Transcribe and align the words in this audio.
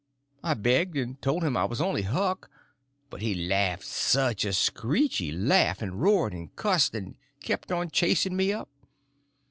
I 0.43 0.55
begged, 0.55 0.97
and 0.97 1.21
told 1.21 1.43
him 1.43 1.55
I 1.55 1.65
was 1.65 1.79
only 1.79 2.01
Huck; 2.01 2.49
but 3.11 3.21
he 3.21 3.35
laughed 3.35 3.83
such 3.85 4.45
a 4.45 4.51
screechy 4.51 5.31
laugh, 5.31 5.79
and 5.79 6.01
roared 6.01 6.33
and 6.33 6.55
cussed, 6.55 6.95
and 6.95 7.17
kept 7.39 7.71
on 7.71 7.91
chasing 7.91 8.35
me 8.35 8.51
up. 8.51 8.69